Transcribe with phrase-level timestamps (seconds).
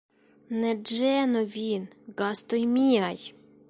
[0.61, 1.87] Ne ĝenu vin,
[2.23, 3.17] gastoj miaj!